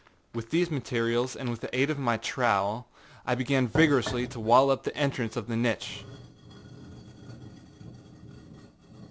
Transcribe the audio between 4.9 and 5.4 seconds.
entrance